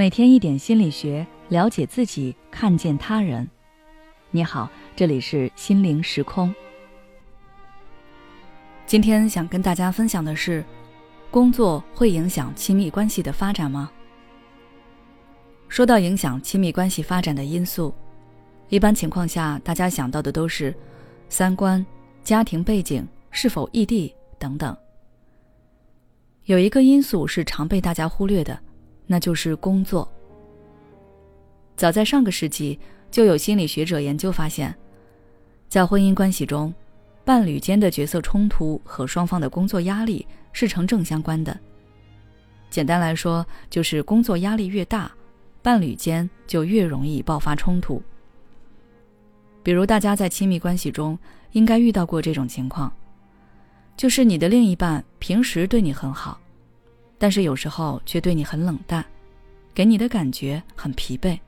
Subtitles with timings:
[0.00, 3.46] 每天一点心理学，了解自己，看见他人。
[4.30, 4.66] 你好，
[4.96, 6.54] 这里是心灵时空。
[8.86, 10.64] 今天想跟大家分享的是，
[11.30, 13.90] 工作会影响亲密关系的发展吗？
[15.68, 17.94] 说到影响亲密关系发展的因素，
[18.70, 20.74] 一般情况下，大家想到的都是
[21.28, 21.84] 三观、
[22.24, 24.74] 家庭背景、是否异地等等。
[26.46, 28.58] 有一个因素是常被大家忽略的。
[29.10, 30.08] 那就是工作。
[31.74, 32.78] 早在上个世纪，
[33.10, 34.72] 就有心理学者研究发现，
[35.68, 36.72] 在婚姻关系中，
[37.24, 41.58] 伴侣间的角色冲突和双方的工作压力是成正相关的。
[42.70, 45.10] 简单来说，就是工作压力越大，
[45.60, 48.00] 伴侣间就越容易爆发冲突。
[49.64, 51.18] 比如，大家在亲密关系中
[51.50, 52.92] 应该遇到过这种情况，
[53.96, 56.40] 就是你的另一半平时对你很好。
[57.20, 59.04] 但是有时候却对你很冷淡，
[59.74, 61.38] 给你的感觉很疲惫，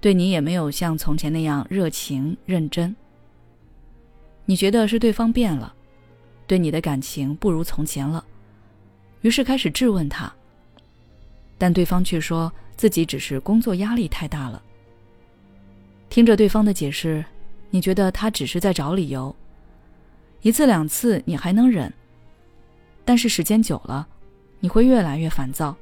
[0.00, 2.94] 对你也没有像从前那样热情认真。
[4.46, 5.72] 你觉得是对方变了，
[6.44, 8.24] 对你的感情不如从前了，
[9.20, 10.30] 于是开始质问他。
[11.56, 14.60] 但对方却说自己只是工作压力太大了。
[16.08, 17.24] 听着对方的解释，
[17.70, 19.32] 你觉得他只是在找理由，
[20.42, 21.92] 一次两次你还能忍，
[23.04, 24.08] 但是时间久了。
[24.60, 25.74] 你会越来越烦躁，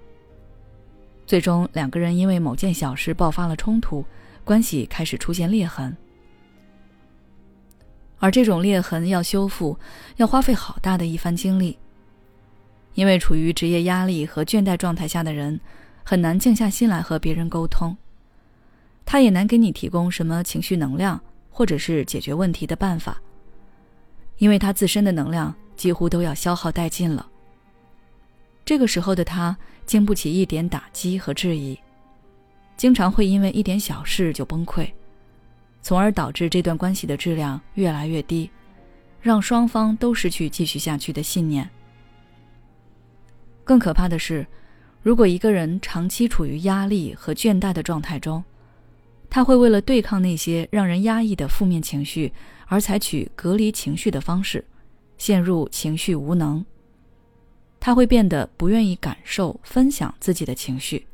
[1.26, 4.04] 最终两个人因为某件小事爆发了冲突，
[4.44, 5.94] 关系开始出现裂痕。
[8.20, 9.78] 而这种裂痕要修复，
[10.16, 11.78] 要花费好大的一番精力。
[12.94, 15.60] 因为处于职业压力和倦怠状态下的人，
[16.02, 17.96] 很难静下心来和别人沟通，
[19.04, 23.20] 他也难给你提供什么情绪能量，或者是解决问题的办法，
[24.38, 27.24] 因为他自身的能量几乎都要消耗殆尽了。
[28.68, 31.78] 这个时候的他经不起一点打击和质疑，
[32.76, 34.86] 经常会因为一点小事就崩溃，
[35.80, 38.50] 从而导致这段关系的质量越来越低，
[39.22, 41.66] 让双方都失去继续下去的信念。
[43.64, 44.46] 更可怕的是，
[45.02, 48.44] 如果一个人长期处于压力和倦怠的状态中，
[49.30, 52.30] 他会为了对抗那些让人压抑的负面情绪
[52.66, 54.62] 而采取隔离情绪的方式，
[55.16, 56.62] 陷入情绪无能。
[57.88, 61.06] 他会变得不愿意感受、分享自己的情绪，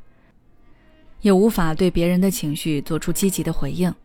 [1.21, 3.95] 也无法对别人的情绪做出积极的回应，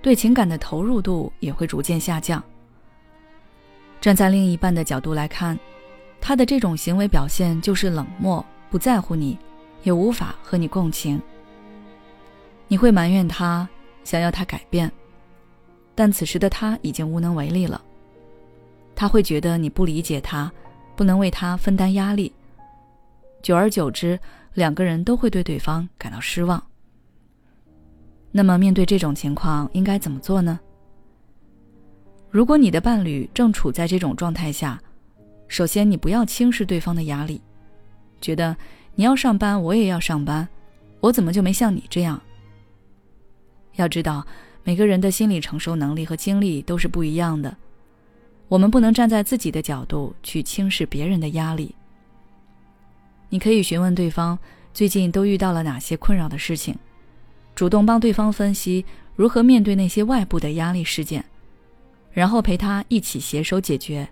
[0.00, 2.42] 对情感的投入度也会逐渐下降。
[4.00, 5.58] 站在另一半的角度来看，
[6.22, 9.36] 他的这种行为表现就是冷漠、不在乎你，
[9.82, 11.20] 也无法和你共情。
[12.66, 13.68] 你会埋怨他，
[14.04, 14.90] 想要他改变，
[15.94, 17.78] 但此时的他已经无能为力了。
[18.96, 20.50] 他会觉得你不理解他。
[20.96, 22.32] 不能为他分担压力，
[23.42, 24.18] 久而久之，
[24.54, 26.62] 两个人都会对对方感到失望。
[28.30, 30.58] 那么，面对这种情况，应该怎么做呢？
[32.30, 34.80] 如果你的伴侣正处在这种状态下，
[35.46, 37.40] 首先你不要轻视对方的压力，
[38.20, 38.56] 觉得
[38.96, 40.48] 你要上班，我也要上班，
[41.00, 42.20] 我怎么就没像你这样？
[43.76, 44.26] 要知道，
[44.64, 47.56] 每个人的心理承受能力和精力都是不一样的。
[48.54, 51.74] 我们不能站在自己的角度去轻视别人的压力。
[53.28, 54.38] 你可以询问对方
[54.72, 56.72] 最近都遇到了哪些困扰的事情，
[57.56, 58.84] 主动帮对方分析
[59.16, 61.24] 如何面对那些外部的压力事件，
[62.12, 64.08] 然后陪他一起携手解决。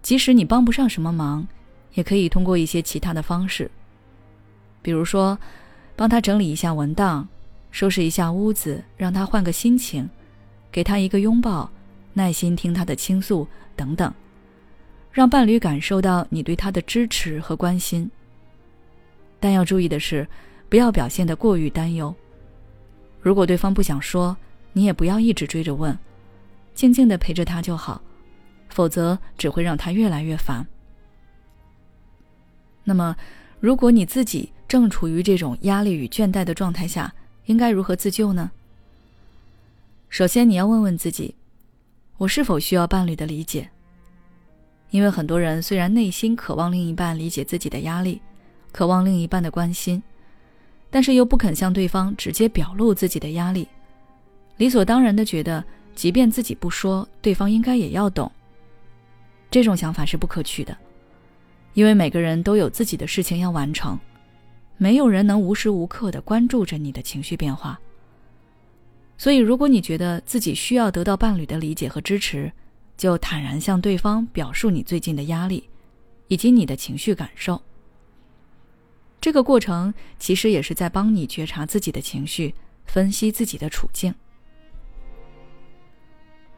[0.00, 1.44] 即使你帮不上什么忙，
[1.94, 3.68] 也可以通过一些其他的方式，
[4.80, 5.36] 比如说
[5.96, 7.26] 帮他整理一下文档，
[7.72, 10.08] 收拾一下屋子，让他换个心情，
[10.70, 11.68] 给他一个拥抱。
[12.14, 13.46] 耐心听他的倾诉
[13.76, 14.12] 等等，
[15.12, 18.10] 让伴侣感受到你对他的支持和关心。
[19.40, 20.26] 但要注意的是，
[20.68, 22.14] 不要表现得过于担忧。
[23.20, 24.36] 如果对方不想说，
[24.72, 25.96] 你也不要一直追着问，
[26.74, 28.00] 静静的陪着他就好，
[28.68, 30.66] 否则只会让他越来越烦。
[32.84, 33.14] 那么，
[33.60, 37.12] 如果你自己正处于这种压力与倦怠的状态下，
[37.46, 38.50] 应该如何自救呢？
[40.08, 41.34] 首先，你要问问自己。
[42.18, 43.70] 我是否需要伴侣的理解？
[44.90, 48.20] 因为很多人虽然内心渴望另一半理解自己的压力，
[48.72, 50.02] 渴望另一半的关心，
[50.90, 53.68] 但是又不肯向对方直接表露自己的压力，
[54.56, 58.30] 理所当然的觉得，即便自己不说，对方应该也要懂。
[59.48, 60.76] 这种想法是不可取的，
[61.74, 63.96] 因为每个人都有自己的事情要完成，
[64.76, 67.78] 没有人能无时无刻的关注着你的情绪变化。
[69.18, 72.52] 所以，如果你觉得自己需要得到伴侣的理解和支持，
[72.96, 75.68] 就坦然向对方表述你最近的压力，
[76.28, 77.60] 以及你的情绪感受。
[79.20, 82.54] 这个过程其实也是在帮你觉察自己的情绪，
[82.86, 84.14] 分析自己的处境。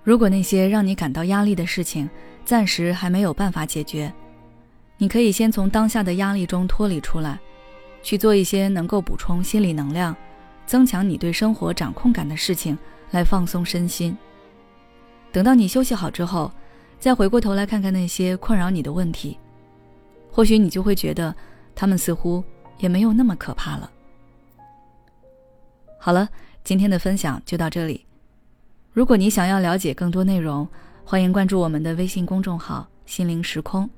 [0.05, 2.09] 如果那些让你感到压力的事情
[2.45, 4.13] 暂时还没有办法解决，
[4.99, 7.41] 你可以先从当下的压力中脱离出来，
[8.03, 10.15] 去做一些能够补充心理能量、
[10.71, 12.79] 增强你对生活掌控感的事情，
[13.11, 14.17] 来放松身心。
[15.33, 16.49] 等到你休息好之后，
[17.01, 19.37] 再回过头来看看那些困扰你的问题，
[20.31, 21.35] 或许你就会觉得
[21.75, 22.45] 他们似乎
[22.79, 23.91] 也没有那么可怕了。
[25.99, 26.29] 好了，
[26.63, 28.07] 今天的分享就到这里。
[28.93, 30.69] 如果你想要了解更多内容，
[31.05, 33.91] 欢迎关注我们的微信公众号“心灵时空”，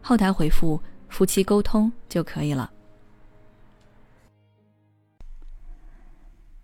[0.00, 0.80] 后台回复
[1.10, 2.70] “夫妻沟通”就可以了。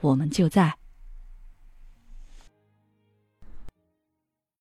[0.00, 0.87] 我们就在。